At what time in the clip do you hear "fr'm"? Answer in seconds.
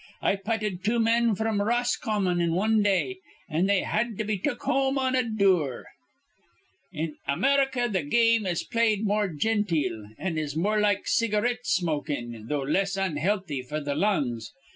1.35-1.61